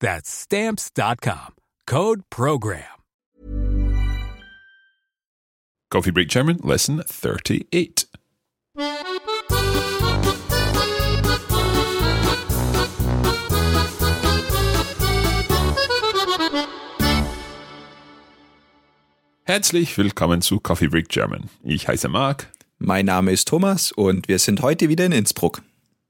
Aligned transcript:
That's 0.00 0.30
stamps.com. 0.30 1.54
Code 1.86 2.22
program. 2.30 2.82
Coffee 5.90 6.10
Break 6.10 6.28
German, 6.28 6.58
lesson 6.64 7.00
38. 7.00 8.06
Herzlich 19.44 19.96
willkommen 19.96 20.42
zu 20.42 20.58
Coffee 20.58 20.88
Break 20.88 21.08
German. 21.08 21.48
Ich 21.62 21.86
heiße 21.86 22.08
Mark. 22.08 22.50
Mein 22.78 23.06
Name 23.06 23.30
ist 23.30 23.46
Thomas 23.46 23.92
und 23.92 24.26
wir 24.26 24.40
sind 24.40 24.60
heute 24.60 24.88
wieder 24.88 25.06
in 25.06 25.12
Innsbruck. 25.12 25.62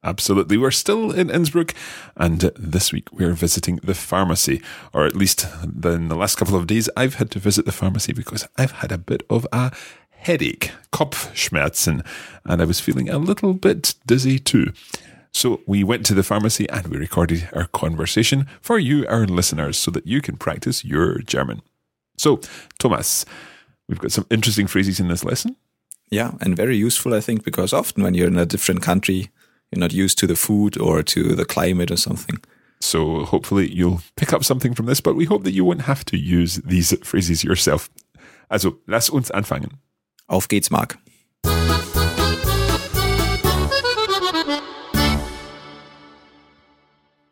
Absolutely. 0.06 0.56
We're 0.56 0.70
still 0.70 1.10
in 1.10 1.30
Innsbruck, 1.30 1.74
and 2.16 2.40
this 2.56 2.92
week 2.92 3.12
we're 3.12 3.32
visiting 3.32 3.80
the 3.82 3.92
pharmacy, 3.92 4.62
or 4.92 5.04
at 5.04 5.16
least 5.16 5.48
in 5.64 6.06
the 6.06 6.14
last 6.14 6.36
couple 6.36 6.54
of 6.54 6.68
days, 6.68 6.88
I've 6.96 7.14
had 7.16 7.32
to 7.32 7.40
visit 7.40 7.64
the 7.64 7.72
pharmacy 7.72 8.12
because 8.12 8.46
I've 8.56 8.70
had 8.70 8.92
a 8.92 8.98
bit 8.98 9.24
of 9.28 9.48
a 9.52 9.72
headache, 10.10 10.70
Kopfschmerzen, 10.92 12.06
and 12.44 12.62
I 12.62 12.64
was 12.64 12.78
feeling 12.78 13.08
a 13.08 13.18
little 13.18 13.52
bit 13.52 13.96
dizzy 14.06 14.38
too. 14.38 14.72
So 15.32 15.60
we 15.66 15.82
went 15.82 16.06
to 16.06 16.14
the 16.14 16.22
pharmacy 16.22 16.68
and 16.70 16.86
we 16.86 16.98
recorded 16.98 17.48
our 17.52 17.66
conversation 17.66 18.46
for 18.60 18.78
you, 18.78 19.04
our 19.08 19.26
listeners, 19.26 19.76
so 19.76 19.90
that 19.90 20.06
you 20.06 20.22
can 20.22 20.36
practice 20.36 20.84
your 20.84 21.18
German. 21.18 21.62
So, 22.16 22.40
Thomas, 22.78 23.24
we've 23.88 23.98
got 23.98 24.12
some 24.12 24.26
interesting 24.30 24.68
phrases 24.68 25.00
in 25.00 25.08
this 25.08 25.24
lesson. 25.24 25.56
Yeah, 26.10 26.34
and 26.40 26.56
very 26.56 26.76
useful, 26.76 27.12
I 27.12 27.20
think, 27.20 27.44
because 27.44 27.72
often 27.72 28.04
when 28.04 28.14
you're 28.14 28.28
in 28.28 28.38
a 28.38 28.46
different 28.46 28.82
country, 28.82 29.30
you're 29.70 29.80
not 29.80 29.92
used 29.92 30.18
to 30.18 30.26
the 30.26 30.36
food 30.36 30.78
or 30.78 31.02
to 31.02 31.34
the 31.34 31.44
climate 31.44 31.90
or 31.90 31.96
something. 31.96 32.38
So 32.80 33.24
hopefully 33.24 33.72
you'll 33.72 34.00
pick 34.16 34.32
up 34.32 34.44
something 34.44 34.74
from 34.74 34.86
this, 34.86 35.00
but 35.00 35.16
we 35.16 35.24
hope 35.24 35.44
that 35.44 35.52
you 35.52 35.64
won't 35.64 35.82
have 35.82 36.04
to 36.06 36.16
use 36.16 36.56
these 36.56 36.96
phrases 37.04 37.42
yourself. 37.42 37.90
Also, 38.50 38.78
lass 38.86 39.10
uns 39.10 39.30
anfangen. 39.30 39.78
Auf 40.28 40.48
geht's, 40.48 40.70
Mark. 40.70 40.98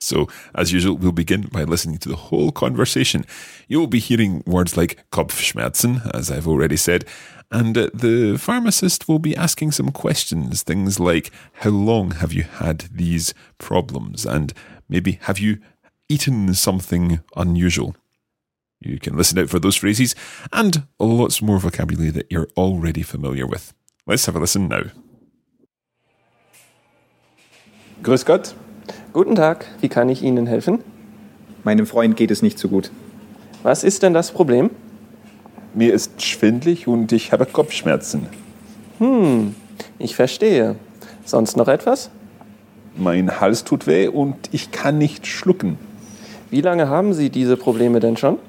So, 0.04 0.28
as 0.54 0.70
usual, 0.70 0.96
we'll 0.96 1.12
begin 1.12 1.48
by 1.50 1.64
listening 1.64 1.96
to 1.98 2.10
the 2.10 2.16
whole 2.16 2.52
conversation. 2.52 3.24
You'll 3.68 3.86
be 3.86 3.98
hearing 3.98 4.42
words 4.46 4.76
like 4.76 5.02
Kopfschmerzen, 5.10 6.14
as 6.14 6.30
I've 6.30 6.46
already 6.46 6.76
said, 6.76 7.06
and 7.50 7.76
uh, 7.78 7.88
the 7.94 8.36
pharmacist 8.36 9.08
will 9.08 9.18
be 9.18 9.34
asking 9.34 9.72
some 9.72 9.90
questions, 9.90 10.62
things 10.62 11.00
like 11.00 11.30
how 11.54 11.70
long 11.70 12.10
have 12.12 12.34
you 12.34 12.42
had 12.42 12.80
these 12.92 13.32
problems, 13.56 14.26
and 14.26 14.52
maybe 14.90 15.12
have 15.22 15.38
you 15.38 15.58
eaten 16.10 16.52
something 16.52 17.20
unusual? 17.34 17.96
You 18.80 18.98
can 18.98 19.16
listen 19.16 19.38
out 19.38 19.48
for 19.48 19.58
those 19.58 19.76
phrases 19.76 20.14
and 20.52 20.86
lots 20.98 21.40
more 21.40 21.58
vocabulary 21.58 22.10
that 22.10 22.30
you're 22.30 22.48
already 22.58 23.02
familiar 23.02 23.46
with. 23.46 23.72
Let's 24.06 24.26
have 24.26 24.36
a 24.36 24.40
listen 24.40 24.68
now. 24.68 24.82
Grüß 28.02 28.26
Gott. 28.26 28.54
Guten 29.14 29.36
Tag, 29.36 29.66
wie 29.80 29.88
kann 29.88 30.08
ich 30.08 30.24
Ihnen 30.24 30.48
helfen? 30.48 30.80
Meinem 31.62 31.86
Freund 31.86 32.16
geht 32.16 32.32
es 32.32 32.42
nicht 32.42 32.58
so 32.58 32.66
gut. 32.66 32.90
Was 33.62 33.84
ist 33.84 34.02
denn 34.02 34.12
das 34.12 34.32
Problem? 34.32 34.70
Mir 35.72 35.94
ist 35.94 36.20
schwindlig 36.20 36.88
und 36.88 37.12
ich 37.12 37.30
habe 37.30 37.46
Kopfschmerzen. 37.46 38.26
Hm, 38.98 39.54
ich 40.00 40.16
verstehe. 40.16 40.74
Sonst 41.24 41.56
noch 41.56 41.68
etwas? 41.68 42.10
Mein 42.96 43.40
Hals 43.40 43.62
tut 43.62 43.86
weh 43.86 44.08
und 44.08 44.34
ich 44.50 44.72
kann 44.72 44.98
nicht 44.98 45.28
schlucken. 45.28 45.78
Wie 46.50 46.60
lange 46.60 46.88
haben 46.88 47.12
Sie 47.12 47.30
diese 47.30 47.56
Probleme 47.56 48.00
denn 48.00 48.16
schon? 48.16 48.40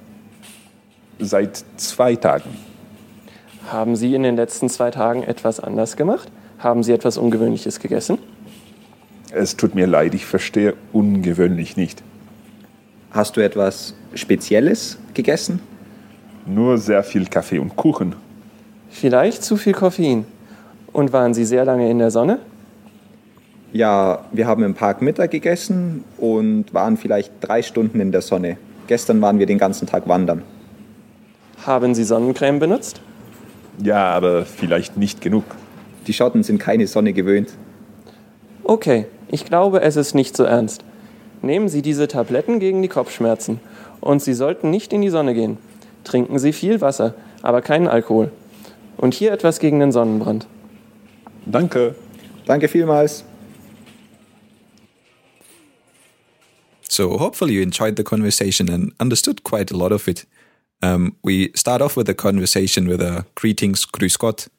Seit 1.20 1.64
zwei 1.78 2.16
Tagen. 2.16 2.50
Haben 3.72 3.96
Sie 3.96 4.16
in 4.16 4.24
den 4.24 4.36
letzten 4.36 4.70
zwei 4.70 4.90
Tagen 4.90 5.22
etwas 5.22 5.59
anders 5.59 5.96
gemacht? 5.96 6.32
Haben 6.58 6.82
Sie 6.82 6.92
etwas 6.92 7.20
Ungewöhnliches 7.20 7.80
gegessen? 7.80 8.18
Es 9.38 9.57
tut 9.57 9.75
mir 9.75 9.85
leid, 9.85 10.13
ich 10.13 10.25
verstehe 10.25 10.75
ungewöhnlich 10.94 11.75
nicht. 11.75 12.01
Hast 13.12 13.35
du 13.35 13.41
etwas 13.41 13.94
Spezielles 14.13 14.97
gegessen? 15.13 15.59
Nur 16.46 16.78
sehr 16.78 17.03
viel 17.03 17.25
Kaffee 17.25 17.59
und 17.59 17.75
Kuchen. 17.75 18.16
Vielleicht 18.90 19.44
zu 19.44 19.57
viel 19.57 19.73
Koffein. 19.73 20.23
Und 20.94 21.12
waren 21.12 21.34
Sie 21.34 21.44
sehr 21.44 21.66
lange 21.66 21.91
in 21.91 22.00
der 22.00 22.12
Sonne? 22.12 22.40
Ja, 23.73 24.23
wir 24.31 24.47
haben 24.47 24.63
im 24.63 24.73
Park 24.73 25.01
Mittag 25.01 25.31
gegessen 25.31 26.06
und 26.17 26.73
waren 26.73 26.96
vielleicht 26.96 27.34
drei 27.41 27.62
Stunden 27.62 28.00
in 28.00 28.13
der 28.13 28.22
Sonne. 28.22 28.56
Gestern 28.88 29.19
waren 29.22 29.38
wir 29.38 29.47
den 29.47 29.57
ganzen 29.57 29.85
Tag 29.85 30.07
wandern. 30.07 30.44
Haben 31.66 31.94
Sie 31.94 32.06
Sonnencreme 32.06 32.59
benutzt? 32.59 33.02
Ja, 33.84 34.12
aber 34.12 34.46
vielleicht 34.46 34.96
nicht 34.96 35.19
genug. 35.19 35.44
Die 36.07 36.13
Schotten 36.13 36.44
sind 36.44 36.59
keine 36.59 36.88
Sonne 36.88 37.12
gewöhnt. 37.12 37.50
Okay, 38.63 39.07
ich 39.28 39.46
glaube, 39.46 39.81
es 39.81 39.96
ist 39.96 40.13
nicht 40.13 40.36
so 40.38 40.44
ernst. 40.44 40.84
Nehmen 41.41 41.69
Sie 41.69 41.81
diese 41.81 42.08
Tabletten 42.08 42.59
gegen 42.59 42.81
die 42.81 42.88
Kopfschmerzen. 42.88 43.59
Und 44.02 44.22
Sie 44.22 44.34
sollten 44.34 44.69
nicht 44.69 44.94
in 44.94 45.02
die 45.02 45.09
Sonne 45.09 45.34
gehen. 45.34 45.58
Trinken 46.03 46.40
Sie 46.40 46.53
viel 46.53 46.81
Wasser, 46.81 47.16
aber 47.41 47.62
keinen 47.62 47.88
Alkohol. 47.88 48.31
Und 48.97 49.14
hier 49.14 49.31
etwas 49.31 49.59
gegen 49.59 49.80
den 49.80 49.91
Sonnenbrand. 49.91 50.47
Danke. 51.46 51.96
Danke 52.46 52.68
vielmals. 52.68 53.24
So, 56.88 57.19
hopefully, 57.19 57.56
you 57.56 57.62
enjoyed 57.62 57.97
the 57.97 58.03
conversation 58.03 58.69
and 58.69 58.94
understood 59.00 59.44
quite 59.44 59.74
a 59.74 59.78
lot 59.78 59.91
of 59.91 60.08
it. 60.08 60.25
Um, 60.81 61.16
we 61.24 61.52
start 61.56 61.81
off 61.81 61.97
with 61.97 62.06
the 62.06 62.14
conversation 62.14 62.88
with 62.88 63.02
a 63.02 63.25
greetings, 63.35 63.85
Grüß 63.91 64.18
Gott, 64.18 64.50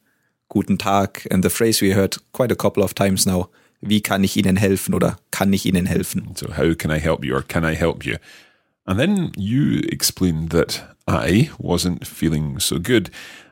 Guten 0.49 0.77
Tag, 0.77 1.25
and 1.31 1.43
the 1.43 1.49
phrase 1.49 1.81
we 1.81 1.93
heard 1.93 2.17
quite 2.33 2.51
a 2.51 2.55
couple 2.55 2.83
of 2.83 2.93
times 2.93 3.25
now. 3.25 3.49
Wie 3.81 4.01
kann 4.01 4.23
ich 4.23 4.35
Ihnen 4.37 4.57
helfen 4.57 4.93
oder 4.93 5.19
kann 5.31 5.53
ich 5.53 5.65
Ihnen 5.65 5.85
helfen? 5.85 6.35
So, 6.35 6.57
how 6.57 6.75
can 6.75 6.91
I 6.91 6.99
help 6.99 7.23
you 7.23 7.35
or 7.35 7.43
can 7.43 7.63
I 7.63 7.75
help 7.75 8.05
you? 8.05 8.17
And 8.85 8.99
then 8.99 9.31
you 9.35 9.81
explained 9.91 10.49
that 10.51 10.81
I 11.07 11.49
wasn't 11.59 12.07
feeling 12.07 12.59
so 12.59 12.79
good. 12.79 13.11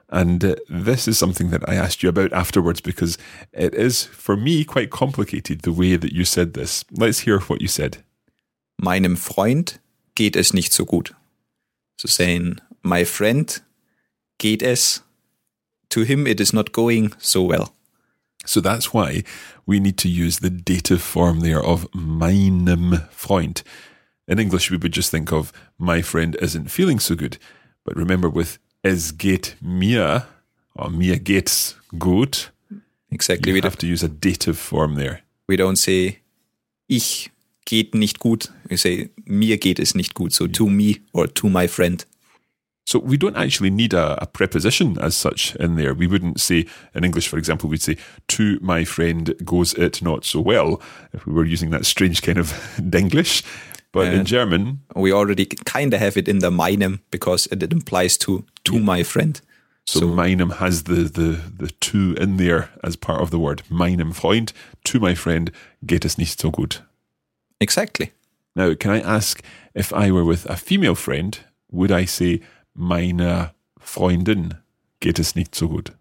And 0.10 0.44
uh, 0.44 0.56
this 0.70 1.08
is 1.08 1.18
something 1.18 1.50
that 1.50 1.68
I 1.68 1.76
asked 1.76 2.02
you 2.02 2.10
about 2.10 2.32
afterwards 2.32 2.80
because 2.80 3.18
it 3.52 3.74
is, 3.74 4.06
for 4.06 4.38
me, 4.38 4.64
quite 4.64 4.90
complicated 4.90 5.62
the 5.62 5.74
way 5.74 5.98
that 5.98 6.14
you 6.14 6.26
said 6.26 6.54
this. 6.54 6.86
Let's 6.92 7.20
hear 7.20 7.40
what 7.42 7.62
you 7.62 7.68
said. 7.68 7.98
Meinem 8.82 9.18
Freund 9.18 9.80
geht 10.16 10.36
es 10.36 10.54
nicht 10.54 10.74
so 10.74 10.86
gut. 10.86 11.14
So 11.98 12.08
saying, 12.08 12.60
my 12.84 13.04
friend 13.04 13.62
geht 14.38 14.64
es, 14.64 15.02
to 15.90 16.02
him 16.02 16.28
it 16.28 16.40
is 16.40 16.54
not 16.54 16.72
going 16.72 17.14
so 17.20 17.44
well. 17.44 17.75
So 18.46 18.62
that's 18.62 18.94
why 18.94 19.24
we 19.66 19.80
need 19.80 19.98
to 20.00 20.08
use 20.10 20.40
the 20.40 20.50
dative 20.50 21.02
form 21.02 21.40
there 21.42 21.62
of 21.64 21.88
meinem 21.94 23.02
Freund. 23.12 23.64
In 24.28 24.40
English, 24.40 24.72
we 24.72 24.78
would 24.78 24.94
just 24.94 25.12
think 25.12 25.32
of 25.32 25.52
my 25.78 26.02
friend 26.02 26.36
isn't 26.42 26.70
feeling 26.72 27.00
so 27.00 27.16
good. 27.16 27.38
But 27.84 27.96
remember, 27.96 28.30
with 28.30 28.58
es 28.84 29.12
geht 29.18 29.56
mir, 29.62 30.26
or 30.76 30.90
mir 30.90 31.18
geht's 31.20 31.76
gut, 31.98 32.52
Exactly. 33.12 33.52
you 33.52 33.56
We, 33.56 33.62
have 33.62 33.78
to 33.78 33.88
use 33.88 34.04
a 34.04 34.10
dative 34.10 34.58
form 34.58 34.96
there. 34.96 35.22
we 35.48 35.56
don't 35.58 35.78
say, 35.78 36.20
ich 36.90 37.30
geht 37.66 37.94
nicht 37.96 38.20
gut. 38.20 38.50
We 38.70 38.78
say, 38.78 39.10
mir 39.26 39.58
geht 39.58 39.80
es 39.80 39.94
nicht 39.96 40.14
gut. 40.16 40.34
So 40.34 40.48
to 40.48 40.68
me 40.70 40.98
or 41.14 41.28
to 41.28 41.48
my 41.50 41.68
friend. 41.68 42.06
So 42.86 43.00
we 43.00 43.18
don't 43.18 43.36
actually 43.36 43.72
need 43.72 43.94
a, 43.94 44.22
a, 44.22 44.28
preposition 44.28 44.98
as 45.00 45.16
such 45.16 45.56
in 45.56 45.76
there. 45.76 45.96
We 45.96 46.06
wouldn't 46.06 46.40
say, 46.40 46.68
in 46.94 47.04
English, 47.04 47.28
for 47.28 47.38
example, 47.38 47.68
we'd 47.68 47.82
say, 47.82 47.98
to 48.28 48.60
my 48.62 48.86
friend 48.86 49.34
goes 49.44 49.74
it 49.74 50.04
not 50.04 50.24
so 50.24 50.40
well, 50.40 50.80
if 51.12 51.26
we 51.26 51.34
were 51.34 51.46
using 51.46 51.72
that 51.72 51.86
strange 51.86 52.22
kind 52.22 52.38
of 52.38 52.52
Denglish. 52.78 53.44
But 53.92 54.14
in 54.14 54.26
German, 54.26 54.82
we 54.94 55.14
already 55.14 55.46
kind 55.46 55.94
of 55.94 56.02
have 56.02 56.18
it 56.18 56.28
in 56.28 56.40
the 56.40 56.52
meinem 56.52 57.00
because 57.12 57.48
it 57.48 57.64
implies 57.64 58.18
to 58.18 58.44
to 58.66 58.74
yeah. 58.74 58.82
my 58.82 59.04
friend. 59.04 59.40
So, 59.86 60.02
so 60.02 60.08
meinem 60.08 60.50
has 60.50 60.84
the, 60.84 61.04
the, 61.04 61.40
the 61.58 61.68
to 61.70 62.14
in 62.20 62.36
there 62.36 62.70
as 62.84 62.98
part 62.98 63.22
of 63.22 63.32
the 63.32 63.40
word. 63.40 63.64
Meinem 63.70 64.12
Freund, 64.12 64.52
to 64.84 65.00
my 65.00 65.16
friend, 65.16 65.50
geht 65.86 66.04
es 66.04 66.18
nicht 66.18 66.42
so 66.42 66.52
gut. 66.52 66.82
Exactly. 67.62 68.12
Now, 68.56 68.74
can 68.74 68.92
I 68.92 69.00
ask 69.00 69.42
if 69.74 69.94
I 69.94 70.12
were 70.12 70.26
with 70.26 70.46
a 70.48 70.58
female 70.58 70.96
friend, 70.96 71.40
would 71.72 71.92
I 71.92 72.06
say 72.06 72.42
meiner 72.76 73.56
Freundin 73.80 74.56
geht 75.00 75.20
es 75.20 75.36
nicht 75.36 75.56
so 75.56 75.70
gut? 75.70 75.94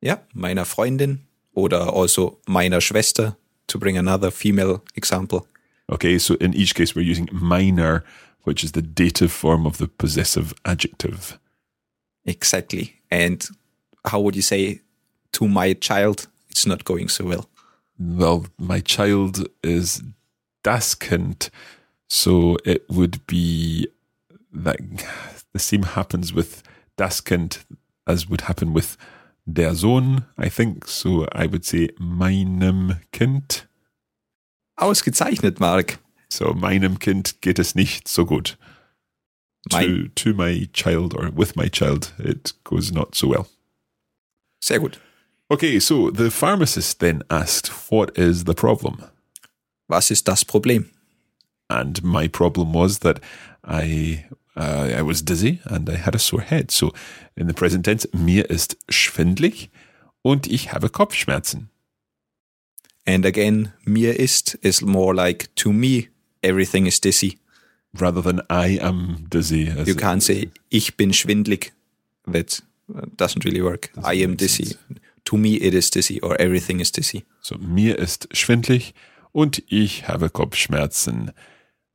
Ja, 0.00 0.22
meiner 0.34 0.66
Freundin 0.66 1.26
oder 1.54 1.94
also 1.94 2.40
meiner 2.46 2.80
Schwester 2.80 3.36
to 3.66 3.78
bring 3.78 3.96
another 3.96 4.30
female 4.30 4.82
example. 4.94 5.46
Okay, 5.88 6.18
so 6.18 6.34
in 6.34 6.52
each 6.52 6.74
case, 6.74 6.94
we're 6.94 7.02
using 7.02 7.28
meiner, 7.32 8.04
which 8.42 8.64
is 8.64 8.72
the 8.72 8.82
dative 8.82 9.32
form 9.32 9.66
of 9.66 9.78
the 9.78 9.86
possessive 9.86 10.54
adjective. 10.64 11.38
Exactly. 12.24 12.94
And 13.10 13.46
how 14.04 14.20
would 14.20 14.34
you 14.34 14.42
say 14.42 14.80
to 15.32 15.46
my 15.46 15.74
child, 15.74 16.26
it's 16.50 16.66
not 16.66 16.84
going 16.84 17.08
so 17.08 17.24
well? 17.24 17.48
Well, 17.98 18.46
my 18.58 18.80
child 18.80 19.46
is 19.62 20.02
das 20.62 20.94
Kind. 20.94 21.50
So 22.08 22.56
it 22.64 22.84
would 22.88 23.26
be 23.26 23.88
that 24.52 24.78
the 25.54 25.58
same 25.58 25.84
happens 25.84 26.34
with 26.34 26.62
das 26.96 27.24
Kind 27.24 27.64
as 28.06 28.28
would 28.28 28.42
happen 28.42 28.74
with 28.74 28.98
der 29.46 29.74
Sohn, 29.74 30.24
I 30.36 30.50
think. 30.50 30.86
So 30.86 31.26
I 31.32 31.46
would 31.46 31.64
say 31.64 31.90
meinem 31.98 33.00
Kind. 33.12 33.66
Ausgezeichnet, 34.76 35.60
Mark. 35.60 35.98
So, 36.28 36.52
meinem 36.52 36.98
Kind 36.98 37.40
geht 37.40 37.58
es 37.58 37.74
nicht 37.74 38.08
so 38.08 38.24
gut. 38.24 38.56
To, 39.70 40.08
to 40.08 40.34
my 40.34 40.68
child 40.74 41.14
or 41.14 41.30
with 41.30 41.56
my 41.56 41.68
child, 41.68 42.12
it 42.18 42.52
goes 42.64 42.92
not 42.92 43.14
so 43.14 43.28
well. 43.28 43.46
Sehr 44.60 44.80
gut. 44.80 44.98
Okay, 45.50 45.78
so 45.78 46.10
the 46.10 46.30
pharmacist 46.30 47.00
then 47.00 47.22
asked, 47.30 47.68
What 47.90 48.18
is 48.18 48.44
the 48.44 48.54
problem? 48.54 49.04
Was 49.88 50.10
ist 50.10 50.26
das 50.26 50.44
Problem? 50.44 50.90
And 51.70 52.02
my 52.02 52.28
problem 52.28 52.72
was 52.72 52.98
that 52.98 53.20
I 53.62 54.26
uh, 54.56 54.88
I 54.98 55.02
was 55.02 55.22
dizzy 55.22 55.60
and 55.64 55.88
I 55.88 55.96
had 55.96 56.14
a 56.14 56.18
sore 56.18 56.42
head. 56.42 56.70
So 56.70 56.92
in 57.36 57.46
the 57.46 57.54
present 57.54 57.84
tense, 57.84 58.08
mir 58.12 58.48
ist 58.50 58.76
schwindlig 58.88 59.70
und 60.22 60.46
ich 60.46 60.72
habe 60.72 60.88
Kopfschmerzen. 60.88 61.68
And 63.06 63.26
again, 63.26 63.72
mir 63.84 64.18
ist 64.18 64.54
is 64.62 64.80
more 64.80 65.14
like 65.14 65.54
to 65.56 65.72
me, 65.72 66.08
everything 66.42 66.86
is 66.86 67.00
dizzy. 67.00 67.38
Rather 68.00 68.22
than 68.22 68.40
I 68.50 68.78
am 68.80 69.26
dizzy. 69.30 69.70
You 69.84 69.94
can't 69.94 70.22
say 70.22 70.50
ich 70.70 70.96
bin 70.96 71.12
schwindlig. 71.12 71.72
That 72.26 72.62
doesn't 73.16 73.44
really 73.44 73.62
work. 73.62 73.92
Doesn't 73.94 74.06
I 74.06 74.24
am 74.24 74.36
dizzy. 74.36 74.64
Sense. 74.64 74.78
To 75.26 75.36
me 75.36 75.56
it 75.56 75.74
is 75.74 75.90
dizzy 75.90 76.20
or 76.20 76.40
everything 76.40 76.80
is 76.80 76.90
dizzy. 76.90 77.24
So 77.40 77.56
mir 77.58 77.98
ist 77.98 78.28
schwindlig 78.32 78.94
und 79.32 79.62
ich 79.68 80.08
habe 80.08 80.30
Kopfschmerzen. 80.30 81.32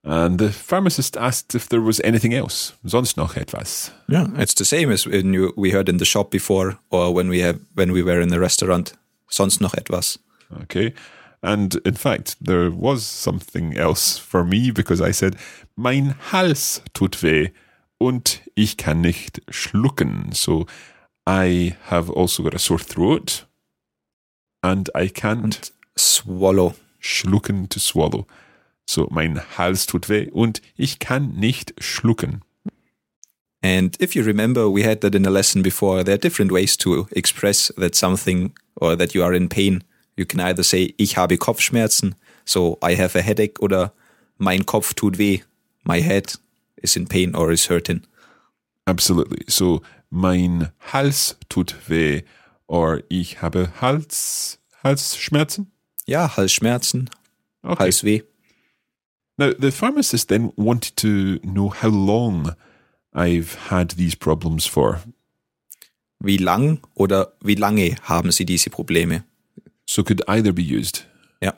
And 0.03 0.39
the 0.39 0.51
pharmacist 0.51 1.17
asked 1.17 1.55
if 1.55 1.67
there 1.67 1.81
was 1.81 1.99
anything 2.01 2.33
else. 2.33 2.73
Sonst 2.85 3.17
noch 3.17 3.35
etwas. 3.35 3.91
Yeah, 4.07 4.27
it's 4.37 4.53
the 4.53 4.65
same 4.65 4.91
as 4.91 5.05
when 5.05 5.33
you, 5.33 5.53
we 5.57 5.71
heard 5.71 5.89
in 5.89 5.97
the 5.97 6.05
shop 6.05 6.31
before 6.31 6.79
or 6.89 7.13
when 7.13 7.27
we 7.27 7.39
have 7.39 7.59
when 7.75 7.91
we 7.91 8.01
were 8.01 8.21
in 8.21 8.29
the 8.29 8.39
restaurant. 8.39 8.93
Sonst 9.29 9.59
noch 9.59 9.75
etwas. 9.75 10.17
Okay. 10.61 10.93
And 11.41 11.75
in 11.85 11.95
fact, 11.95 12.37
there 12.41 12.69
was 12.71 13.05
something 13.05 13.77
else 13.77 14.17
for 14.17 14.43
me 14.43 14.71
because 14.71 15.01
I 15.01 15.11
said, 15.11 15.35
mein 15.77 16.15
Hals 16.31 16.81
tut 16.93 17.21
weh 17.21 17.49
und 17.97 18.41
ich 18.55 18.77
kann 18.77 19.01
nicht 19.01 19.41
schlucken. 19.49 20.33
So 20.33 20.65
I 21.27 21.75
have 21.89 22.09
also 22.09 22.43
got 22.43 22.55
a 22.55 22.59
sore 22.59 22.79
throat 22.79 23.45
and 24.63 24.89
I 24.95 25.07
can't 25.07 25.43
and 25.43 25.71
swallow. 25.97 26.75
Schlucken 27.01 27.67
to 27.69 27.79
swallow. 27.79 28.27
So 28.89 29.07
mein 29.11 29.39
Hals 29.55 29.85
tut 29.85 30.09
weh 30.09 30.31
und 30.31 30.63
ich 30.75 30.97
kann 30.97 31.35
nicht 31.35 31.75
schlucken. 31.77 32.41
And 33.61 33.95
if 34.01 34.15
you 34.15 34.23
remember, 34.23 34.73
we 34.73 34.83
had 34.83 35.01
that 35.01 35.13
in 35.13 35.27
a 35.27 35.29
lesson 35.29 35.61
before. 35.61 36.03
There 36.03 36.15
are 36.15 36.17
different 36.17 36.51
ways 36.51 36.75
to 36.77 37.07
express 37.11 37.71
that 37.77 37.93
something 37.93 38.51
or 38.73 38.97
that 38.97 39.13
you 39.13 39.23
are 39.23 39.35
in 39.35 39.47
pain. 39.47 39.83
You 40.17 40.25
can 40.25 40.39
either 40.39 40.63
say, 40.63 40.95
ich 40.97 41.17
habe 41.17 41.37
Kopfschmerzen, 41.37 42.15
so 42.45 42.79
I 42.81 42.95
have 42.95 43.15
a 43.15 43.21
headache, 43.21 43.61
oder 43.61 43.93
mein 44.39 44.65
Kopf 44.65 44.95
tut 44.95 45.19
weh, 45.19 45.43
my 45.83 46.01
head 46.01 46.33
is 46.77 46.95
in 46.95 47.05
pain 47.05 47.35
or 47.35 47.51
is 47.51 47.69
hurting. 47.69 48.01
Absolutely. 48.87 49.45
So, 49.47 49.83
mein 50.09 50.71
Hals 50.91 51.37
tut 51.47 51.75
weh, 51.87 52.23
or 52.65 53.03
ich 53.07 53.43
habe 53.43 53.71
Hals, 53.81 54.57
Halsschmerzen? 54.83 55.67
Ja, 56.07 56.35
Halsschmerzen, 56.35 57.11
okay. 57.61 57.83
Halsweh. 57.83 58.23
Now, 59.39 59.53
the 59.57 59.71
pharmacist 59.71 60.27
then 60.27 60.51
wanted 60.57 60.97
to 60.97 61.39
know 61.43 61.69
how 61.69 61.87
long 61.87 62.57
I've 63.13 63.55
had 63.69 63.91
these 63.91 64.13
problems 64.13 64.65
for. 64.65 65.01
Wie 66.19 66.35
lang 66.35 66.81
oder 66.93 67.31
wie 67.41 67.55
lange 67.55 67.95
haben 68.01 68.31
Sie 68.31 68.43
diese 68.43 68.69
Probleme? 68.69 69.23
So 69.85 70.03
could 70.03 70.27
either 70.27 70.51
be 70.51 70.61
used. 70.61 71.05
Yeah. 71.41 71.53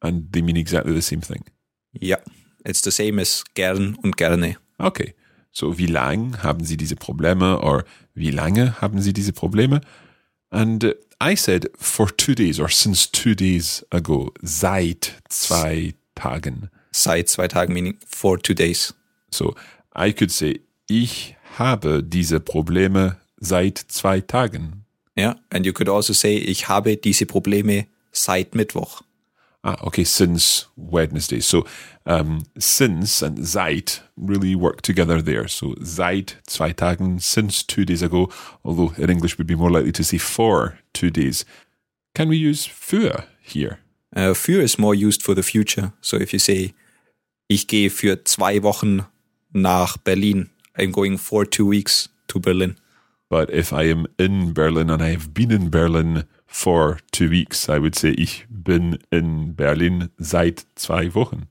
And 0.00 0.32
they 0.32 0.42
mean 0.42 0.56
exactly 0.56 0.92
the 0.92 1.02
same 1.02 1.20
thing. 1.20 1.44
Yeah. 1.92 2.18
It's 2.64 2.82
the 2.82 2.90
same 2.90 3.20
as 3.20 3.44
gern 3.54 3.96
und 4.02 4.16
gerne. 4.16 4.56
Okay. 4.78 5.14
So 5.52 5.78
wie 5.78 5.86
lang 5.86 6.42
haben 6.42 6.64
Sie 6.64 6.76
diese 6.76 6.96
Probleme 6.96 7.60
or 7.60 7.84
wie 8.12 8.32
lange 8.32 8.80
haben 8.80 9.00
Sie 9.00 9.12
diese 9.12 9.32
Probleme? 9.32 9.82
And 10.50 10.96
I 11.20 11.36
said 11.36 11.70
for 11.76 12.08
two 12.08 12.34
days 12.34 12.58
or 12.58 12.68
since 12.68 13.06
two 13.06 13.36
days 13.36 13.86
ago, 13.90 14.32
seit 14.42 15.14
zwei 15.28 15.94
Tagen. 16.16 16.70
Seit 16.92 17.28
zwei 17.28 17.48
Tagen 17.48 17.72
meaning 17.74 17.98
for 18.06 18.36
two 18.38 18.54
days. 18.54 18.94
So 19.30 19.54
I 19.94 20.12
could 20.12 20.30
say 20.30 20.60
ich 20.88 21.36
habe 21.58 22.02
diese 22.02 22.40
Probleme 22.40 23.16
seit 23.38 23.78
zwei 23.88 24.20
Tagen. 24.20 24.84
Yeah, 25.16 25.34
and 25.50 25.66
you 25.66 25.72
could 25.72 25.88
also 25.88 26.12
say, 26.12 26.36
ich 26.36 26.68
habe 26.68 26.96
diese 26.96 27.26
Probleme 27.26 27.86
seit 28.12 28.54
Mittwoch. 28.54 29.02
Ah, 29.62 29.76
okay, 29.82 30.04
since 30.04 30.68
Wednesday. 30.76 31.40
So, 31.40 31.66
um, 32.06 32.44
since 32.58 33.22
and 33.22 33.46
seit 33.46 34.02
really 34.16 34.54
work 34.54 34.80
together 34.80 35.20
there. 35.20 35.48
So, 35.48 35.74
seit 35.82 36.38
zwei 36.46 36.72
Tagen, 36.72 37.20
since 37.20 37.62
two 37.62 37.84
days 37.84 38.02
ago, 38.02 38.30
although 38.64 38.94
in 38.96 39.10
English 39.10 39.36
we'd 39.36 39.46
be 39.46 39.56
more 39.56 39.70
likely 39.70 39.92
to 39.92 40.02
say 40.02 40.16
for 40.16 40.78
two 40.94 41.10
days. 41.10 41.44
Can 42.14 42.28
we 42.28 42.36
use 42.38 42.66
für 42.66 43.24
here? 43.42 43.80
Uh, 44.16 44.32
für 44.32 44.62
is 44.62 44.78
more 44.78 44.94
used 44.94 45.22
for 45.22 45.34
the 45.34 45.42
future. 45.42 45.92
So, 46.00 46.16
if 46.16 46.32
you 46.32 46.38
say, 46.38 46.72
ich 47.50 47.66
gehe 47.66 47.90
für 47.90 48.22
zwei 48.22 48.62
Wochen 48.62 49.04
nach 49.52 49.96
Berlin, 49.96 50.50
I'm 50.76 50.92
going 50.92 51.18
for 51.18 51.44
two 51.50 51.68
weeks 51.68 52.08
to 52.28 52.38
Berlin. 52.38 52.76
But 53.28 53.50
if 53.50 53.72
I 53.72 53.90
am 53.90 54.06
in 54.18 54.54
Berlin 54.54 54.88
and 54.88 55.02
I 55.02 55.10
have 55.10 55.34
been 55.34 55.50
in 55.50 55.68
Berlin 55.68 56.24
for 56.46 56.98
two 57.10 57.28
weeks, 57.28 57.68
I 57.68 57.80
would 57.80 57.96
say, 57.96 58.10
ich 58.10 58.46
bin 58.48 58.98
in 59.10 59.56
Berlin 59.56 60.10
seit 60.16 60.64
zwei 60.76 61.12
Wochen. 61.16 61.48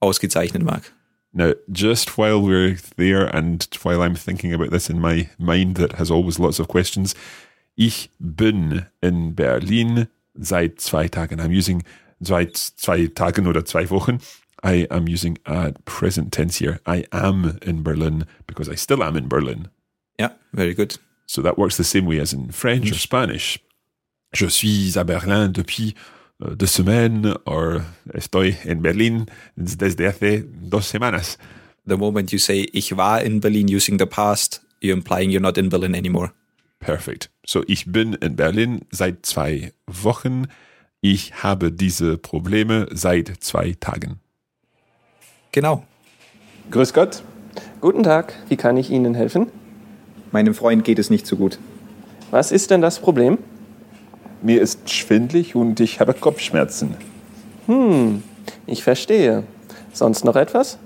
Ausgezeichnet, 0.00 0.62
Mark. 0.62 0.92
Now, 1.32 1.54
just 1.72 2.18
while 2.18 2.42
we're 2.42 2.76
there 2.98 3.34
and 3.34 3.66
while 3.82 4.02
I'm 4.02 4.16
thinking 4.16 4.52
about 4.52 4.70
this 4.70 4.90
in 4.90 5.00
my 5.00 5.30
mind 5.38 5.76
that 5.76 5.92
has 5.92 6.10
always 6.10 6.38
lots 6.38 6.60
of 6.60 6.68
questions, 6.68 7.14
ich 7.76 8.10
bin 8.18 8.84
in 9.00 9.34
Berlin 9.34 10.08
seit 10.38 10.82
zwei 10.82 11.08
Tagen. 11.08 11.40
I'm 11.40 11.52
using 11.52 11.82
seit 12.20 12.58
zwei 12.58 13.06
Tagen 13.06 13.46
oder 13.46 13.64
zwei 13.64 13.88
Wochen. 13.88 14.20
I 14.62 14.86
am 14.90 15.08
using 15.08 15.38
a 15.46 15.72
present 15.84 16.32
tense 16.32 16.58
here. 16.58 16.80
I 16.86 17.04
am 17.12 17.58
in 17.62 17.82
Berlin 17.82 18.26
because 18.46 18.68
I 18.68 18.74
still 18.74 19.02
am 19.02 19.16
in 19.16 19.28
Berlin. 19.28 19.68
Yeah, 20.18 20.32
very 20.52 20.74
good. 20.74 20.98
So 21.26 21.42
that 21.42 21.56
works 21.56 21.76
the 21.76 21.84
same 21.84 22.06
way 22.06 22.18
as 22.20 22.32
in 22.32 22.50
French 22.50 22.90
or 22.90 22.98
Spanish. 22.98 23.58
Je 24.32 24.48
suis 24.48 24.96
à 24.96 25.04
Berlin 25.04 25.48
depuis 25.48 25.94
uh, 26.40 26.54
deux 26.54 26.66
semaines, 26.66 27.34
or 27.46 27.84
estoy 28.14 28.56
en 28.64 28.80
Berlin 28.82 29.26
desde 29.56 30.06
hace 30.06 30.44
dos 30.44 30.86
semanas. 30.86 31.36
The 31.86 31.96
moment 31.96 32.32
you 32.32 32.38
say 32.38 32.68
ich 32.72 32.96
war 32.96 33.20
in 33.20 33.40
Berlin 33.40 33.68
using 33.68 33.98
the 33.98 34.06
past, 34.06 34.60
you're 34.80 34.96
implying 34.96 35.30
you're 35.30 35.40
not 35.40 35.58
in 35.58 35.68
Berlin 35.68 35.94
anymore. 35.94 36.32
Perfect. 36.80 37.30
So 37.44 37.64
ich 37.66 37.86
bin 37.86 38.14
in 38.14 38.36
Berlin 38.36 38.80
seit 38.90 39.26
zwei 39.26 39.72
Wochen. 39.86 40.46
Ich 41.00 41.42
habe 41.42 41.72
diese 41.72 42.18
Probleme 42.18 42.86
seit 42.92 43.42
zwei 43.42 43.74
Tagen. 43.78 44.20
Genau. 45.52 45.82
Grüß 46.70 46.92
Gott. 46.92 47.22
Guten 47.80 48.02
Tag. 48.02 48.34
Wie 48.48 48.56
kann 48.56 48.76
ich 48.76 48.90
Ihnen 48.90 49.14
helfen? 49.14 49.48
Meinem 50.30 50.54
Freund 50.54 50.84
geht 50.84 50.98
es 50.98 51.10
nicht 51.10 51.26
so 51.26 51.36
gut. 51.36 51.58
Was 52.30 52.52
ist 52.52 52.70
denn 52.70 52.80
das 52.80 53.00
Problem? 53.00 53.38
Mir 54.42 54.62
ist 54.62 54.88
schwindlig 54.88 55.56
und 55.56 55.80
ich 55.80 55.98
habe 55.98 56.14
Kopfschmerzen. 56.14 56.94
Hm, 57.66 58.22
ich 58.66 58.84
verstehe. 58.84 59.42
Sonst 59.92 60.24
noch 60.24 60.36
etwas? 60.36 60.78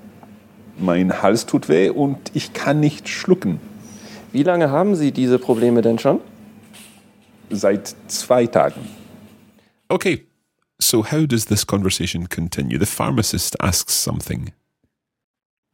Mein 0.78 1.22
Hals 1.22 1.46
tut 1.46 1.68
weh 1.68 1.90
und 1.90 2.18
ich 2.34 2.52
kann 2.52 2.80
nicht 2.80 3.08
schlucken. 3.08 3.60
Wie 4.32 4.42
lange 4.42 4.70
haben 4.70 4.96
Sie 4.96 5.12
diese 5.12 5.38
Probleme 5.38 5.82
denn 5.82 5.98
schon? 5.98 6.20
Seit 7.50 7.94
zwei 8.08 8.46
Tagen. 8.46 8.80
Okay, 9.88 10.26
so 10.94 11.02
how 11.02 11.26
does 11.26 11.46
this 11.46 11.64
conversation 11.64 12.28
continue? 12.28 12.78
The 12.78 12.86
pharmacist 12.86 13.56
asks 13.60 13.94
something. 13.94 14.52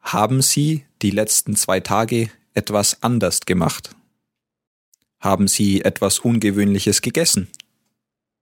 Haben 0.01 0.41
Sie 0.41 0.87
die 1.03 1.11
letzten 1.11 1.57
zwei 1.57 1.81
Tage 1.81 2.31
etwas 2.55 3.03
anders 3.03 3.41
gemacht? 3.41 3.91
Haben 5.21 5.47
Sie 5.47 5.83
etwas 5.85 6.21
Ungewöhnliches 6.21 7.03
gegessen? 7.03 7.49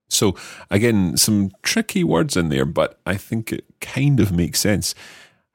So, 0.08 0.36
again, 0.70 1.16
some 1.16 1.50
tricky 1.64 2.04
words 2.04 2.36
in 2.36 2.48
there, 2.48 2.64
but 2.64 3.00
I 3.04 3.16
think 3.16 3.50
it 3.50 3.64
kind 3.80 4.20
of 4.20 4.30
makes 4.30 4.60
sense. 4.60 4.94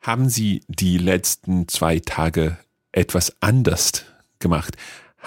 Haben 0.02 0.28
Sie 0.28 0.62
die 0.68 0.98
letzten 0.98 1.70
zwei 1.70 2.00
Tage 2.00 2.58
etwas 2.92 3.34
anders 3.40 4.04
gemacht? 4.40 4.76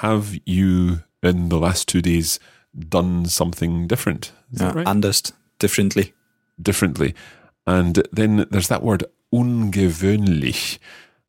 Have 0.02 0.38
you, 0.44 0.98
in 1.22 1.48
the 1.48 1.58
last 1.58 1.88
two 1.88 2.02
days, 2.02 2.38
done 2.74 3.24
something 3.24 3.88
different? 3.88 4.34
Is 4.52 4.60
Ja, 4.60 4.72
right? 4.72 4.86
Anders, 4.86 5.32
differently. 5.58 6.12
differently. 6.60 7.14
And 7.66 8.02
then 8.12 8.46
there's 8.50 8.68
that 8.68 8.82
word 8.82 9.04
ungewöhnlich, 9.32 10.78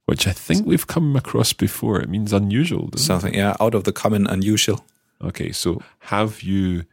which 0.06 0.28
I 0.28 0.32
think 0.34 0.66
we've 0.66 0.88
come 0.88 1.16
across 1.16 1.54
before. 1.54 2.00
It 2.02 2.10
means 2.10 2.32
unusual. 2.34 2.88
doesn't 2.88 3.00
it? 3.02 3.06
Something, 3.06 3.34
yeah, 3.34 3.56
out 3.60 3.76
of 3.76 3.84
the 3.84 3.92
common, 3.92 4.28
unusual. 4.28 4.86
Okay, 5.22 5.52
so 5.52 5.82
have 6.00 6.42
you 6.44 6.84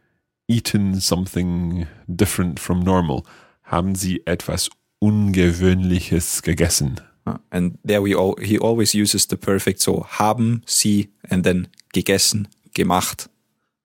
eaten 0.47 0.99
something 0.99 1.87
different 2.13 2.59
from 2.59 2.81
normal? 2.81 3.25
Haben 3.71 3.95
Sie 3.95 4.21
etwas 4.25 4.69
Ungewöhnliches 5.01 6.41
gegessen? 6.41 6.99
Uh, 7.27 7.37
And 7.51 7.77
there 7.83 8.01
we 8.01 8.13
all, 8.15 8.35
he 8.41 8.57
always 8.57 8.93
uses 8.93 9.27
the 9.27 9.37
perfect 9.37 9.79
so 9.81 10.05
haben 10.19 10.61
Sie 10.65 11.09
and 11.29 11.43
then 11.43 11.67
gegessen, 11.93 12.47
gemacht. 12.73 13.27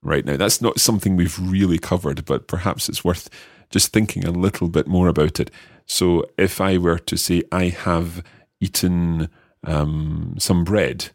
Right 0.02 0.24
now, 0.24 0.36
that's 0.36 0.62
not 0.62 0.80
something 0.80 1.16
we've 1.16 1.38
really 1.38 1.78
covered, 1.78 2.24
but 2.24 2.46
perhaps 2.46 2.88
it's 2.88 3.04
worth 3.04 3.28
just 3.68 3.92
thinking 3.92 4.24
a 4.24 4.30
little 4.30 4.68
bit 4.68 4.86
more 4.86 5.08
about 5.08 5.38
it. 5.38 5.50
So, 5.86 6.24
if 6.38 6.60
I 6.60 6.78
were 6.78 6.98
to 6.98 7.16
say, 7.16 7.42
I 7.52 7.68
have 7.68 8.22
eaten 8.60 9.28
um, 9.64 10.36
some 10.38 10.64
bread, 10.64 11.10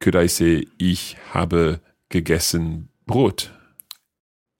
could 0.00 0.16
I 0.16 0.26
say, 0.26 0.64
ich 0.78 1.16
habe 1.32 1.80
gegessen 2.10 2.88
Brot? 3.06 3.50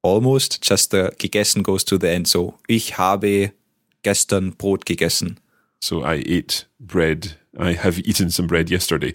Almost, 0.02 0.62
just 0.62 0.90
the 0.90 1.12
gegessen 1.18 1.62
goes 1.62 1.84
to 1.84 1.98
the 1.98 2.10
end. 2.10 2.28
So 2.28 2.58
ich 2.68 2.92
habe 2.98 3.52
gestern 4.02 4.52
Brot 4.52 4.84
gegessen. 4.84 5.38
So, 5.80 6.02
I 6.02 6.22
ate 6.26 6.66
bread. 6.78 7.36
I 7.58 7.72
have 7.72 7.98
eaten 8.00 8.30
some 8.30 8.46
bread 8.46 8.70
yesterday. 8.70 9.14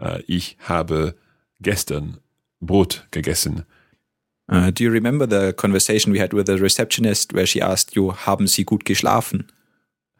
Uh, 0.00 0.18
ich 0.28 0.56
habe 0.68 1.14
gestern 1.62 2.18
Brot 2.60 3.02
gegessen. 3.10 3.64
Uh, 4.52 4.70
do 4.70 4.84
you 4.84 4.90
remember 4.90 5.26
the 5.26 5.52
conversation 5.54 6.12
we 6.12 6.18
had 6.18 6.32
with 6.32 6.46
the 6.46 6.58
receptionist 6.58 7.32
where 7.32 7.46
she 7.46 7.60
asked 7.60 7.96
you, 7.96 8.10
haben 8.10 8.46
Sie 8.46 8.64
gut 8.64 8.84
geschlafen? 8.84 9.48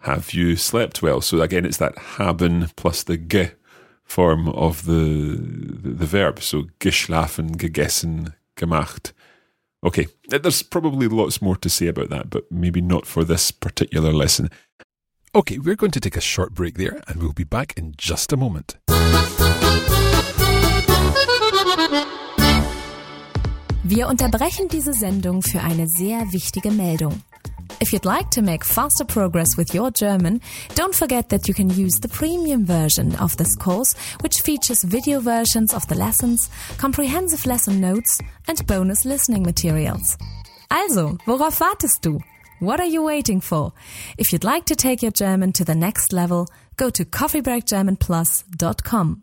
have 0.03 0.33
you 0.33 0.57
slept 0.57 1.03
well? 1.03 1.21
So 1.21 1.41
again, 1.41 1.65
it's 1.65 1.79
that 1.79 1.97
haben 1.99 2.69
plus 2.77 3.05
the 3.05 3.17
ge 3.17 3.53
form 4.05 4.49
of 4.49 4.85
the 4.85 5.37
the, 5.83 5.91
the 5.91 6.07
verb. 6.07 6.43
So 6.43 6.67
geschlafen, 6.81 7.57
gegessen, 7.57 8.35
gemacht. 8.57 9.13
Okay, 9.85 10.07
there's 10.29 10.63
probably 10.63 11.09
lots 11.09 11.43
more 11.43 11.57
to 11.57 11.69
say 11.69 11.89
about 11.89 12.11
that, 12.11 12.31
but 12.31 12.51
maybe 12.53 12.81
not 12.81 13.05
for 13.05 13.25
this 13.25 13.51
particular 13.51 14.13
lesson. 14.13 14.49
Okay, 15.35 15.59
we're 15.59 15.77
going 15.77 15.91
to 15.93 16.01
take 16.01 16.17
a 16.17 16.21
short 16.21 16.55
break 16.55 16.77
there, 16.77 17.03
and 17.09 17.21
we'll 17.21 17.33
be 17.33 17.45
back 17.45 17.73
in 17.77 17.95
just 17.97 18.33
a 18.33 18.37
moment. 18.37 18.77
Wir 23.95 24.09
unterbrechen 24.09 24.69
diese 24.69 24.95
Sendung 24.95 25.43
für 25.43 25.61
eine 25.61 25.87
sehr 25.87 26.33
wichtige 26.33 26.71
Meldung. 26.71 27.21
If 27.79 27.93
you'd 27.93 28.07
like 28.07 28.31
to 28.31 28.41
make 28.41 28.65
faster 28.65 29.05
progress 29.05 29.59
with 29.59 29.75
your 29.75 29.91
German, 29.91 30.41
don't 30.75 30.95
forget 30.95 31.29
that 31.29 31.47
you 31.47 31.53
can 31.53 31.69
use 31.69 32.01
the 32.01 32.09
premium 32.09 32.65
version 32.65 33.15
of 33.17 33.37
this 33.37 33.55
course, 33.55 33.95
which 34.23 34.41
features 34.41 34.83
video 34.83 35.21
versions 35.21 35.75
of 35.75 35.87
the 35.89 35.95
lessons, 35.95 36.49
comprehensive 36.79 37.45
lesson 37.45 37.83
notes, 37.83 38.19
and 38.49 38.67
bonus 38.67 39.05
listening 39.05 39.43
materials. 39.43 40.17
Also, 40.71 41.19
worauf 41.27 41.61
wartest 41.61 42.01
du? 42.01 42.19
What 42.61 42.81
are 42.81 42.89
you 42.89 43.03
waiting 43.03 43.43
for? 43.43 43.75
If 44.17 44.33
you'd 44.33 44.43
like 44.43 44.65
to 44.69 44.75
take 44.75 45.03
your 45.03 45.13
German 45.13 45.53
to 45.53 45.67
the 45.67 45.75
next 45.75 46.15
level, 46.15 46.49
go 46.79 46.89
to 46.89 47.05
coffeebreakgermanplus.com. 47.05 49.23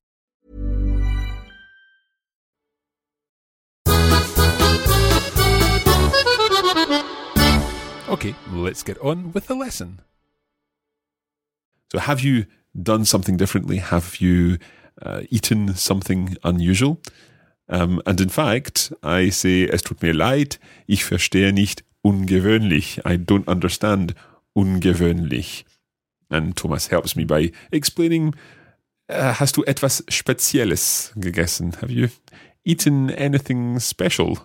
Okay, 8.11 8.35
let's 8.51 8.83
get 8.83 8.99
on 8.99 9.31
with 9.31 9.47
the 9.47 9.55
lesson. 9.55 10.01
So, 11.93 11.97
have 11.97 12.19
you 12.19 12.45
done 12.75 13.05
something 13.05 13.37
differently? 13.37 13.77
Have 13.77 14.17
you 14.19 14.57
uh, 15.01 15.21
eaten 15.29 15.75
something 15.75 16.35
unusual? 16.43 16.99
Um, 17.69 18.01
and 18.05 18.19
in 18.19 18.27
fact, 18.27 18.91
I 19.01 19.29
say, 19.29 19.63
es 19.63 19.83
tut 19.83 20.01
mir 20.01 20.13
leid, 20.13 20.59
ich 20.87 21.05
verstehe 21.05 21.53
nicht 21.53 21.85
ungewöhnlich. 22.01 22.99
I 23.05 23.15
don't 23.15 23.47
understand 23.47 24.13
ungewöhnlich. 24.53 25.63
And 26.29 26.57
Thomas 26.57 26.91
helps 26.91 27.15
me 27.15 27.23
by 27.23 27.53
explaining, 27.71 28.35
uh, 29.09 29.39
hast 29.39 29.55
du 29.55 29.63
etwas 29.63 30.03
Spezielles 30.09 31.13
gegessen? 31.15 31.77
Have 31.81 31.93
you 31.93 32.09
eaten 32.65 33.09
anything 33.09 33.79
special? 33.79 34.37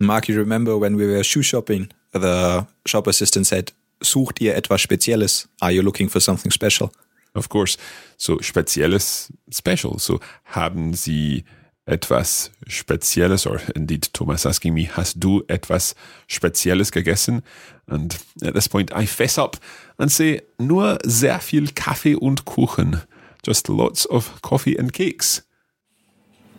Mark, 0.00 0.30
you 0.30 0.38
remember 0.38 0.80
when 0.80 0.96
we 0.96 1.06
were 1.06 1.22
shoe 1.22 1.42
shopping, 1.42 1.88
the 2.12 2.66
shop 2.86 3.06
assistant 3.06 3.46
said, 3.46 3.72
sucht 4.02 4.40
ihr 4.40 4.56
etwas 4.56 4.80
Spezielles? 4.80 5.48
Are 5.60 5.72
you 5.72 5.82
looking 5.82 6.08
for 6.08 6.20
something 6.20 6.50
special? 6.50 6.90
Of 7.34 7.48
course. 7.48 7.78
So 8.16 8.40
spezielles 8.40 9.32
special. 9.50 9.98
So 9.98 10.20
haben 10.44 10.94
Sie 10.94 11.44
etwas 11.84 12.50
Spezielles, 12.66 13.46
or 13.46 13.60
indeed 13.74 14.12
Thomas 14.12 14.46
asking 14.46 14.74
me, 14.74 14.88
hast 14.88 15.16
du 15.18 15.42
etwas 15.48 15.94
Spezielles 16.28 16.92
gegessen? 16.92 17.42
And 17.86 18.16
at 18.42 18.54
this 18.54 18.68
point 18.68 18.92
I 18.94 19.06
fess 19.06 19.38
up 19.38 19.58
and 19.98 20.10
say, 20.10 20.42
nur 20.58 20.98
sehr 21.04 21.40
viel 21.40 21.68
Kaffee 21.74 22.14
und 22.14 22.44
Kuchen. 22.44 23.02
Just 23.44 23.68
lots 23.68 24.08
of 24.08 24.40
coffee 24.42 24.78
and 24.78 24.92
cakes. 24.92 25.44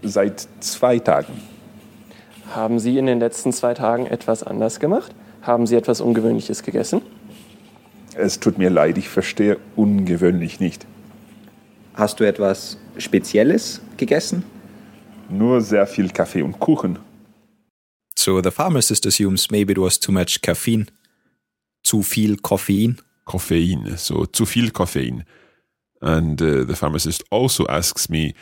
Seit 0.02 0.48
zwei 0.60 1.00
Tagen. 1.00 1.40
Haben 2.54 2.80
Sie 2.80 2.98
in 2.98 3.06
den 3.06 3.20
letzten 3.20 3.54
zwei 3.54 3.74
Tagen 3.74 4.06
etwas 4.06 4.44
anders 4.44 4.82
gemacht? 4.82 5.16
Haben 5.44 5.68
Sie 5.68 5.76
etwas 5.76 6.00
Ungewöhnliches 6.00 6.64
gegessen? 6.64 7.02
Es 8.16 8.40
tut 8.40 8.58
mir 8.58 8.70
leid, 8.70 8.98
ich 8.98 9.10
verstehe 9.10 9.60
ungewöhnlich 9.76 10.62
nicht. 10.62 10.88
Hast 11.94 12.22
du 12.22 12.24
etwas 12.24 12.78
Spezielles 12.98 13.82
gegessen? 13.98 14.44
Nur 15.30 15.60
sehr 15.62 15.86
viel 15.86 16.10
Kaffee 16.10 16.44
und 16.44 16.60
Kuchen. 16.60 16.98
So 18.16 18.42
the 18.42 18.52
pharmacist 18.52 19.06
assumes 19.06 19.52
maybe 19.52 19.74
it 19.74 19.78
was 19.78 20.00
too 20.00 20.14
much 20.14 20.42
caffeine, 20.42 20.86
zu 21.84 22.04
viel 22.04 22.38
Koffein. 22.38 23.02
Koffein. 23.26 23.96
So 23.98 24.26
zu 24.26 24.46
viel 24.46 24.72
Koffein. 24.72 25.26
And 26.00 26.42
uh, 26.42 26.66
the 26.66 26.76
pharmacist 26.76 27.26
also 27.32 27.66
asks 27.68 28.08
me, 28.08 28.34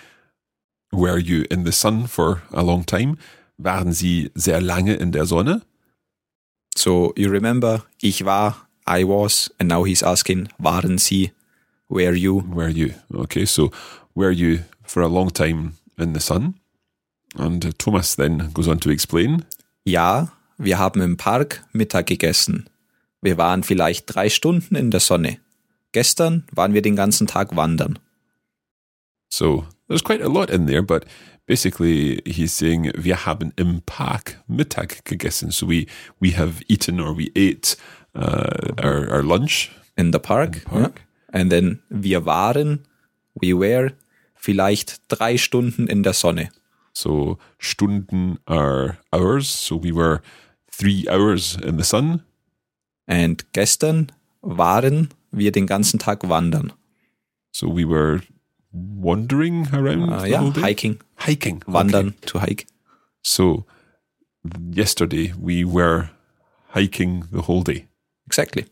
were 0.91 1.17
you 1.17 1.45
in 1.49 1.65
the 1.65 1.71
sun 1.71 2.05
for 2.07 2.43
a 2.51 2.61
long 2.61 2.85
time? 2.85 3.17
Waren 3.57 3.91
Sie 3.91 4.29
sehr 4.35 4.61
lange 4.61 4.93
in 4.95 5.11
der 5.11 5.25
Sonne? 5.25 5.63
So 6.75 7.13
you 7.15 7.29
remember, 7.29 7.83
ich 8.01 8.23
war, 8.25 8.67
I 8.87 9.03
was, 9.03 9.51
and 9.59 9.69
now 9.69 9.85
he's 9.85 10.03
asking, 10.03 10.49
waren 10.57 10.97
Sie, 10.97 11.31
were 11.89 12.13
you? 12.13 12.43
Were 12.47 12.69
you? 12.69 12.93
Okay, 13.13 13.45
so 13.45 13.71
were 14.15 14.31
you 14.31 14.59
for 14.83 15.01
a 15.01 15.07
long 15.07 15.29
time 15.29 15.73
in 15.97 16.13
the 16.13 16.19
sun? 16.19 16.55
And 17.37 17.65
uh, 17.65 17.71
Thomas 17.77 18.15
then 18.15 18.49
goes 18.53 18.67
on 18.67 18.79
to 18.79 18.89
explain. 18.89 19.45
Ja, 19.85 20.29
wir 20.57 20.77
haben 20.77 21.01
im 21.01 21.17
Park 21.17 21.63
Mittag 21.73 22.07
gegessen. 22.07 22.69
Wir 23.21 23.37
waren 23.37 23.63
vielleicht 23.63 24.13
drei 24.13 24.29
Stunden 24.29 24.75
in 24.75 24.91
der 24.91 24.99
Sonne. 24.99 25.37
Gestern 25.91 26.45
waren 26.51 26.73
wir 26.73 26.81
den 26.81 26.95
ganzen 26.95 27.27
Tag 27.27 27.55
wandern. 27.55 27.99
So 29.29 29.65
there's 29.87 30.03
quite 30.03 30.23
a 30.23 30.27
lot 30.27 30.49
in 30.49 30.67
there, 30.67 30.83
but 30.83 31.05
basically 31.45 32.21
he's 32.25 32.57
saying 32.57 32.91
wir 32.95 33.25
haben 33.25 33.51
im 33.55 33.81
Park 33.85 34.41
Mittag 34.47 35.05
gegessen. 35.05 35.51
So 35.51 35.67
we 35.67 35.87
we 36.19 36.37
have 36.37 36.63
eaten 36.67 36.99
or 36.99 37.17
we 37.17 37.31
ate 37.35 37.77
uh, 38.15 38.73
our, 38.81 39.09
our 39.09 39.23
lunch 39.23 39.71
In 39.95 40.11
the 40.11 40.19
park. 40.19 40.55
In 40.55 40.61
the 40.61 40.69
park. 40.69 41.01
Ja. 41.33 41.39
And 41.39 41.51
then 41.51 41.81
wir 41.89 42.25
waren, 42.25 42.85
we 43.35 43.53
were, 43.53 43.93
vielleicht 44.35 45.01
drei 45.07 45.37
Stunden 45.37 45.87
in 45.87 46.03
der 46.03 46.13
Sonne. 46.13 46.49
So 46.93 47.37
Stunden 47.57 48.39
are 48.45 48.97
hours. 49.11 49.65
So 49.65 49.81
we 49.81 49.93
were 49.93 50.21
three 50.69 51.07
hours 51.07 51.57
in 51.63 51.77
the 51.77 51.85
sun. 51.85 52.23
And 53.05 53.53
gestern 53.53 54.11
waren 54.41 55.09
wir 55.31 55.51
den 55.51 55.67
ganzen 55.67 55.99
Tag 55.99 56.27
wandern. 56.27 56.73
So 57.51 57.75
we 57.75 57.87
were 57.87 58.21
wandering 58.71 59.67
around 59.73 60.09
Uh, 60.11 60.21
the 60.21 60.29
ja, 60.29 60.39
whole 60.39 60.51
day? 60.51 60.61
hiking. 60.61 60.99
Hiking. 61.17 61.59
Wandern, 61.67 62.07
Okay. 62.07 62.25
to 62.27 62.39
hike. 62.39 62.67
So 63.23 63.65
yesterday 64.73 65.33
we 65.39 65.63
were 65.65 66.09
hiking 66.73 67.25
the 67.31 67.41
whole 67.43 67.63
day. 67.63 67.87
Exactly. 68.27 68.65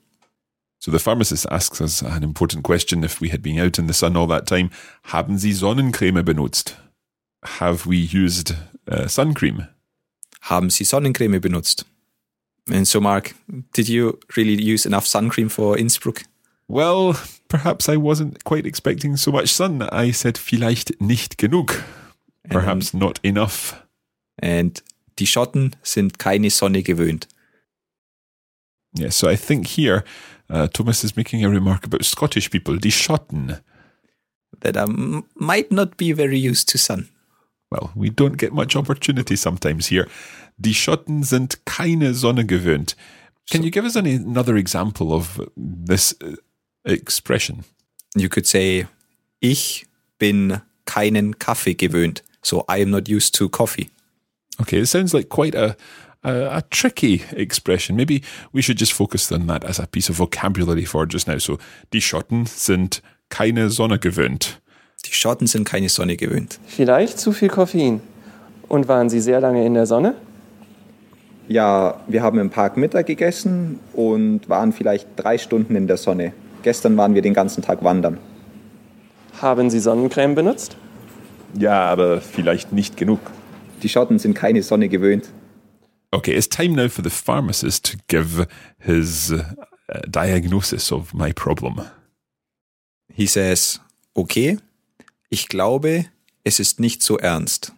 So 0.80 0.92
the 0.92 1.00
pharmacist 1.00 1.46
asks 1.52 1.82
us 1.82 2.02
an 2.02 2.24
important 2.24 2.64
question. 2.64 3.04
If 3.04 3.20
we 3.20 3.30
had 3.30 3.42
been 3.42 3.60
out 3.60 3.78
in 3.78 3.88
the 3.88 3.94
sun 3.94 4.16
all 4.16 4.28
that 4.28 4.48
time, 4.48 4.70
haben 5.12 5.38
Sie 5.38 5.52
Sonnencreme 5.54 6.24
benutzt? 6.24 6.78
Have 7.60 7.86
we 7.86 7.98
used 7.98 8.54
uh, 8.90 9.08
sun 9.08 9.34
cream? 9.34 9.68
Haben 10.44 10.70
Sie 10.70 10.86
Sonnencreme 10.86 11.40
benutzt? 11.42 11.84
And 12.72 12.88
so, 12.88 13.02
Mark, 13.02 13.36
did 13.74 13.90
you 13.90 14.20
really 14.38 14.62
use 14.62 14.86
enough 14.86 15.06
sun 15.06 15.28
cream 15.30 15.50
for 15.50 15.78
Innsbruck? 15.78 16.24
Well, 16.70 17.18
perhaps 17.48 17.90
I 17.90 17.98
wasn't 17.98 18.44
quite 18.44 18.68
expecting 18.68 19.18
so 19.18 19.32
much 19.32 19.50
sun. 19.50 19.82
I 19.82 20.12
said 20.12 20.38
vielleicht 20.38 21.02
nicht 21.02 21.40
genug. 21.40 21.84
Perhaps 22.48 22.94
not 22.94 23.20
enough. 23.24 23.76
And 24.42 24.82
die 25.18 25.26
Schotten 25.26 25.76
sind 25.82 26.20
keine 26.20 26.52
Sonne 26.52 26.84
gewöhnt. 26.84 27.28
Yeah, 28.98 29.10
so 29.10 29.28
I 29.28 29.36
think 29.36 29.68
here 29.68 30.04
uh, 30.50 30.68
Thomas 30.68 31.04
is 31.04 31.16
making 31.16 31.44
a 31.44 31.50
remark 31.50 31.86
about 31.86 32.06
Scottish 32.06 32.52
people, 32.52 32.78
die 32.78 32.92
Schotten. 32.92 33.60
That 34.60 34.78
um, 34.78 35.26
might 35.36 35.72
not 35.72 35.98
be 35.98 36.12
very 36.14 36.38
used 36.38 36.70
to 36.70 36.78
sun. 36.78 37.10
Well, 37.72 37.92
we 37.96 38.12
don't 38.12 38.38
get 38.38 38.54
much 38.54 38.76
opportunity 38.76 39.36
sometimes 39.36 39.88
here. 39.88 40.08
Die 40.60 40.74
Schotten 40.74 41.24
sind 41.24 41.66
keine 41.66 42.14
Sonne 42.14 42.46
gewöhnt. 42.46 42.96
Can 43.50 43.64
you 43.64 43.72
give 43.72 43.86
us 43.86 43.96
any, 43.96 44.16
another 44.16 44.56
example 44.56 45.12
of 45.12 45.42
this 45.58 46.16
uh, 46.22 46.36
expression? 46.84 47.64
You 48.16 48.30
could 48.30 48.48
say, 48.48 48.88
ich 49.40 49.86
bin 50.18 50.62
keinen 50.86 51.38
Kaffee 51.40 51.76
gewöhnt. 51.76 52.24
So 52.42 52.66
I 52.70 52.82
am 52.82 52.90
not 52.90 53.10
used 53.10 53.36
to 53.36 53.50
coffee. 53.50 53.90
Okay, 54.62 54.80
it 54.82 54.88
sounds 54.88 55.14
like 55.14 55.30
quite 55.30 55.56
a, 55.56 55.76
a, 56.24 56.58
a 56.58 56.62
tricky 56.70 57.24
expression. 57.32 57.96
Maybe 57.96 58.24
we 58.52 58.62
should 58.62 58.80
just 58.80 58.94
focus 58.94 59.32
on 59.32 59.48
that 59.48 59.64
as 59.64 59.80
a 59.80 59.88
piece 59.88 60.10
of 60.10 60.18
vocabulary 60.18 60.86
for 60.86 61.06
just 61.06 61.28
now. 61.28 61.38
So, 61.38 61.58
die 61.94 62.02
Schotten 62.02 62.46
sind 62.46 63.02
keine 63.30 63.70
Sonne 63.70 64.00
gewöhnt. 64.00 64.60
Die 65.06 65.14
Schotten 65.14 65.48
sind 65.48 65.66
keine 65.66 65.90
Sonne 65.90 66.18
gewöhnt. 66.18 66.60
Vielleicht 66.68 67.20
zu 67.20 67.32
viel 67.32 67.50
Koffein. 67.50 68.02
Und 68.68 68.88
waren 68.88 69.10
Sie 69.10 69.22
sehr 69.22 69.40
lange 69.40 69.66
in 69.66 69.74
der 69.74 69.86
Sonne? 69.86 70.16
Ja, 71.48 72.02
wir 72.08 72.22
haben 72.22 72.38
im 72.38 72.52
Park 72.52 72.78
Mittag 72.78 73.08
gegessen 73.08 73.80
und 73.94 74.48
waren 74.50 74.74
vielleicht 74.74 75.08
drei 75.16 75.38
Stunden 75.38 75.76
in 75.76 75.88
der 75.88 75.98
Sonne. 75.98 76.34
Gestern 76.64 76.98
waren 76.98 77.16
wir 77.16 77.22
den 77.22 77.34
ganzen 77.34 77.64
Tag 77.64 77.84
wandern. 77.84 78.18
Haben 79.42 79.70
Sie 79.70 79.80
Sonnencreme 79.80 80.36
benutzt? 80.36 80.76
Ja, 81.58 81.86
aber 81.86 82.22
vielleicht 82.22 82.74
nicht 82.74 82.98
genug. 82.98 83.20
Die 83.82 83.90
Schotten 83.90 84.20
sind 84.20 84.34
keine 84.34 84.62
Sonne 84.62 84.90
gewöhnt. 84.90 85.30
Okay, 86.12 86.34
it's 86.34 86.50
time 86.50 86.76
now 86.76 86.90
for 86.90 87.04
the 87.04 87.10
pharmacist 87.10 87.86
to 87.86 87.98
give 88.08 88.48
his 88.80 89.32
uh, 89.32 89.44
diagnosis 90.08 90.92
of 90.92 91.14
my 91.14 91.32
problem. 91.32 91.86
He 93.14 93.28
says, 93.28 93.80
okay, 94.16 94.58
ich 95.30 95.48
glaube, 95.48 96.06
es 96.44 96.60
ist 96.60 96.80
nicht 96.80 97.04
so 97.04 97.18
ernst. 97.18 97.74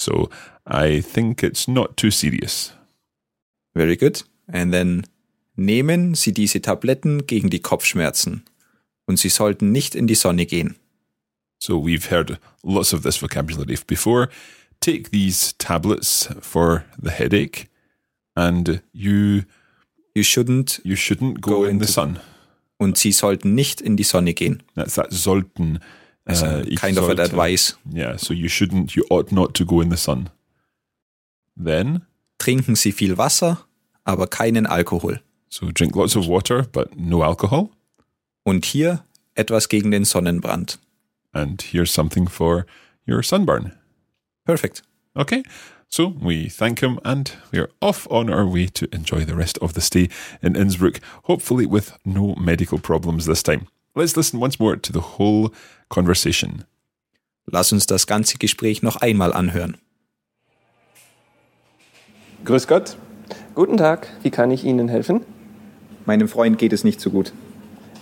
So, 0.00 0.28
I 0.66 1.02
think 1.02 1.42
it's 1.42 1.66
not 1.66 1.96
too 1.96 2.10
serious. 2.10 2.72
Very 3.74 3.96
good. 3.96 4.24
And 4.46 4.72
then 4.72 5.04
nehmen 5.56 6.14
Sie 6.14 6.32
diese 6.32 6.60
Tabletten 6.60 7.26
gegen 7.26 7.50
die 7.50 7.60
Kopfschmerzen. 7.60 8.44
Und 9.06 9.18
Sie 9.18 9.28
sollten 9.28 9.70
nicht 9.72 9.94
in 9.94 10.06
die 10.06 10.14
Sonne 10.14 10.46
gehen. 10.46 10.76
So, 11.58 11.82
we've 11.84 12.10
heard 12.10 12.38
lots 12.62 12.92
of 12.94 13.02
this 13.02 13.20
vocabulary 13.22 13.78
before. 13.86 14.28
Take 14.80 15.10
these 15.10 15.54
tablets 15.58 16.28
for 16.40 16.84
the 17.02 17.10
headache, 17.10 17.68
and 18.34 18.82
you 18.92 19.42
You 20.16 20.22
shouldn't 20.22 20.80
you 20.84 20.94
shouldn't 20.94 21.40
go, 21.40 21.62
Go 21.62 21.64
in 21.64 21.80
the 21.80 21.86
sun. 21.86 22.18
und 22.78 22.96
Sie 22.98 23.12
sollten 23.12 23.54
nicht 23.54 23.80
in 23.80 23.96
die 23.96 24.04
Sonne 24.04 24.32
gehen. 24.34 24.62
That's 24.74 24.94
that 24.94 25.12
sollten. 25.12 25.80
Uh, 26.26 26.62
kind 26.76 26.96
of 26.98 27.08
an 27.10 27.16
sollte- 27.18 27.22
advice. 27.22 27.76
Yeah, 27.92 28.16
so 28.16 28.32
you 28.32 28.48
shouldn't, 28.48 28.94
you 28.94 29.04
ought 29.10 29.30
not 29.32 29.54
to 29.54 29.66
go 29.66 29.80
in 29.82 29.90
the 29.90 29.96
sun. 29.96 30.30
Then, 31.56 32.02
Trinken 32.38 32.74
Sie 32.76 32.92
viel 32.92 33.16
Wasser, 33.18 33.64
aber 34.04 34.26
keinen 34.26 34.66
Alkohol. 34.66 35.20
So 35.54 35.70
drink 35.70 35.94
lots 35.94 36.16
of 36.16 36.26
water, 36.26 36.64
but 36.72 36.96
no 36.98 37.22
alcohol. 37.22 37.70
Und 38.44 38.64
hier 38.64 39.04
etwas 39.36 39.68
gegen 39.68 39.92
den 39.92 40.04
Sonnenbrand. 40.04 40.78
And 41.32 41.62
here's 41.62 41.92
something 41.92 42.26
for 42.28 42.66
your 43.06 43.22
sunburn. 43.22 43.72
Perfect. 44.44 44.82
Okay, 45.14 45.44
so 45.88 46.08
we 46.20 46.48
thank 46.48 46.80
him 46.80 46.98
and 47.04 47.30
we're 47.52 47.70
off 47.80 48.08
on 48.10 48.28
our 48.28 48.44
way 48.44 48.66
to 48.66 48.88
enjoy 48.92 49.24
the 49.24 49.36
rest 49.36 49.56
of 49.58 49.74
the 49.74 49.80
stay 49.80 50.08
in 50.42 50.56
Innsbruck, 50.56 51.00
hopefully 51.24 51.66
with 51.66 51.96
no 52.04 52.34
medical 52.34 52.80
problems 52.80 53.26
this 53.26 53.42
time. 53.42 53.68
Let's 53.94 54.16
listen 54.16 54.40
once 54.40 54.58
more 54.58 54.76
to 54.76 54.92
the 54.92 55.18
whole 55.18 55.52
conversation. 55.88 56.64
Lass 57.46 57.72
uns 57.72 57.86
das 57.86 58.06
ganze 58.06 58.38
Gespräch 58.38 58.82
noch 58.82 58.96
einmal 58.96 59.32
anhören. 59.32 59.76
Grüß 62.44 62.66
Gott. 62.66 62.96
Guten 63.54 63.76
Tag, 63.76 64.08
wie 64.22 64.30
kann 64.30 64.50
ich 64.50 64.64
Ihnen 64.64 64.88
helfen? 64.88 65.24
Meinem 66.06 66.28
Freund 66.28 66.58
geht 66.58 66.72
es 66.72 66.84
nicht 66.84 67.00
so 67.00 67.10
gut. 67.10 67.32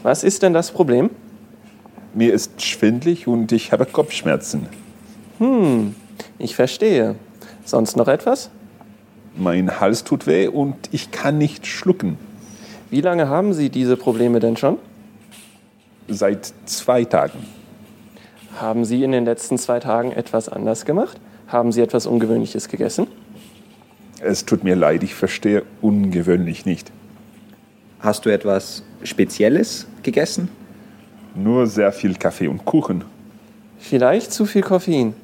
Was 0.03 0.25
ist 0.25 0.43
denn 0.43 0.53
das 0.53 0.71
Problem? 0.73 1.11
Mir 2.15 2.35
ist 2.35 2.61
schwindlig 2.61 3.27
und 3.27 3.53
ich 3.53 3.73
habe 3.73 3.87
Kopfschmerzen. 3.87 4.67
Ich 6.39 6.57
verstehe. 6.57 7.17
Sonst 7.65 7.97
noch 7.97 8.09
etwas? 8.09 8.51
Mein 9.37 9.81
Hals 9.81 10.05
tut 10.05 10.27
weh 10.27 10.49
und 10.49 10.77
ich 10.93 11.11
kann 11.11 11.39
nicht 11.39 11.67
schlucken. 11.67 12.19
Wie 12.91 13.01
lange 13.01 13.29
haben 13.29 13.55
Sie 13.55 13.71
diese 13.71 13.97
Probleme 13.97 14.41
denn 14.41 14.57
schon? 14.57 14.79
Seit 16.09 16.53
zwei 16.67 17.05
Tagen. 17.05 17.39
Haben 18.57 18.85
Sie 18.85 19.03
in 19.03 19.13
den 19.13 19.25
letzten 19.25 19.57
zwei 19.57 19.81
Tagen 19.81 20.13
etwas 20.13 20.49
anders 20.49 20.85
gemacht? 20.85 21.19
Haben 21.47 21.73
Sie 21.73 21.81
etwas 21.81 22.07
Ungewöhnliches 22.07 22.69
gegessen? 22.69 23.07
Es 24.21 24.45
tut 24.45 24.65
mir 24.65 24.77
leid, 24.77 25.03
ich 25.03 25.15
verstehe 25.15 25.63
ungewöhnlich 25.81 26.67
nicht. 26.67 26.93
Hast 28.03 28.27
du 28.27 28.31
etwas 28.31 28.83
Spezielles 29.05 29.87
gegessen? 30.03 30.49
Nur 31.37 31.69
sehr 31.69 31.93
viel 31.93 32.17
Kaffee 32.17 32.49
und 32.49 32.65
Kuchen. 32.65 33.05
Vielleicht 33.79 34.33
zu 34.33 34.45
viel 34.45 34.63
Koffein. 34.63 35.15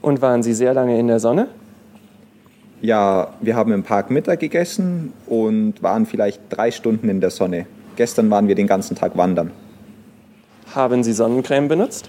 Und 0.00 0.22
waren 0.22 0.44
Sie 0.44 0.54
sehr 0.54 0.72
lange 0.72 1.00
in 1.00 1.08
der 1.08 1.18
Sonne? 1.18 1.48
Ja, 2.80 3.34
wir 3.40 3.56
haben 3.56 3.72
im 3.72 3.82
Park 3.82 4.12
Mittag 4.12 4.38
gegessen 4.38 5.12
und 5.26 5.82
waren 5.82 6.06
vielleicht 6.06 6.40
drei 6.48 6.70
Stunden 6.70 7.08
in 7.08 7.20
der 7.20 7.30
Sonne. 7.30 7.66
Gestern 7.96 8.30
waren 8.30 8.46
wir 8.46 8.54
den 8.54 8.68
ganzen 8.68 8.96
Tag 8.96 9.16
wandern. 9.16 9.50
Haben 10.76 11.02
Sie 11.02 11.12
Sonnencreme 11.12 11.66
benutzt? 11.66 12.08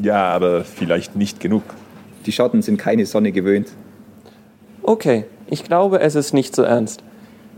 Ja, 0.00 0.24
aber 0.26 0.62
vielleicht 0.62 1.16
nicht 1.16 1.40
genug. 1.40 1.62
Die 2.26 2.32
Schotten 2.32 2.60
sind 2.60 2.76
keine 2.76 3.06
Sonne 3.06 3.32
gewöhnt. 3.32 3.68
Okay, 4.82 5.24
ich 5.48 5.64
glaube, 5.64 6.00
es 6.00 6.16
ist 6.16 6.34
nicht 6.34 6.54
so 6.54 6.62
ernst. 6.62 7.02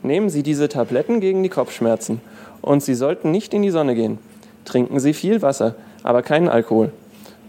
Nehmen 0.04 0.28
Sie 0.28 0.42
diese 0.42 0.68
Tabletten 0.68 1.20
gegen 1.20 1.42
die 1.42 1.48
Kopfschmerzen. 1.48 2.20
Und 2.60 2.82
Sie 2.82 2.94
sollten 2.94 3.30
nicht 3.30 3.54
in 3.54 3.62
die 3.62 3.70
Sonne 3.70 3.94
gehen. 3.94 4.18
Trinken 4.66 5.00
Sie 5.00 5.14
viel 5.14 5.40
Wasser, 5.40 5.76
aber 6.02 6.20
keinen 6.20 6.48
Alkohol. 6.48 6.92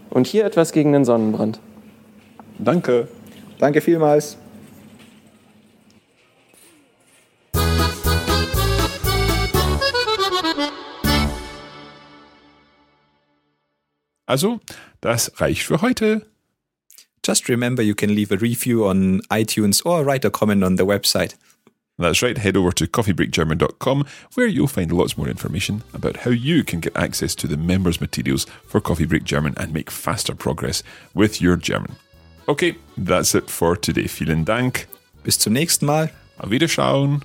Und 0.08 0.26
hier 0.26 0.46
etwas 0.46 0.72
gegen 0.72 0.94
den 0.94 1.04
Sonnenbrand. 1.04 1.60
Danke. 2.58 3.08
Danke 3.58 3.82
vielmals. 3.82 4.38
Also, 14.24 14.60
das 15.02 15.30
reicht 15.42 15.62
für 15.62 15.82
heute. 15.82 16.26
Just 17.22 17.50
remember 17.50 17.82
you 17.82 17.94
can 17.94 18.08
leave 18.08 18.32
a 18.34 18.38
review 18.38 18.86
on 18.88 19.20
iTunes 19.30 19.84
or 19.84 20.06
write 20.06 20.26
a 20.26 20.30
comment 20.30 20.64
on 20.64 20.78
the 20.78 20.86
website. 20.86 21.36
That's 21.98 22.22
right, 22.22 22.36
head 22.36 22.56
over 22.56 22.72
to 22.72 22.86
coffeebreakgerman.com 22.86 24.04
where 24.34 24.46
you'll 24.46 24.66
find 24.66 24.92
lots 24.92 25.16
more 25.16 25.28
information 25.28 25.82
about 25.94 26.18
how 26.18 26.30
you 26.30 26.62
can 26.62 26.80
get 26.80 26.96
access 26.96 27.34
to 27.36 27.46
the 27.46 27.56
members' 27.56 28.00
materials 28.00 28.46
for 28.66 28.80
Coffee 28.80 29.06
Break 29.06 29.24
German 29.24 29.54
and 29.56 29.72
make 29.72 29.90
faster 29.90 30.34
progress 30.34 30.82
with 31.14 31.40
your 31.40 31.56
German. 31.56 31.96
Okay, 32.48 32.76
that's 32.98 33.34
it 33.34 33.48
for 33.50 33.76
today. 33.76 34.08
Vielen 34.08 34.44
Dank. 34.44 34.86
Bis 35.24 35.38
zum 35.38 35.54
nächsten 35.54 35.86
Mal. 35.86 36.10
Auf 36.38 36.50
Wiederschauen. 36.50 37.24